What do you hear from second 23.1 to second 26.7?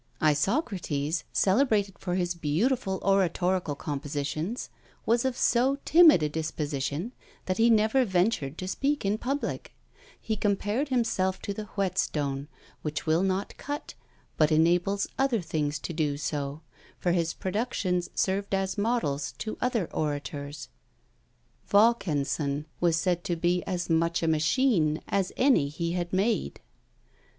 to be as much a machine as any he had made.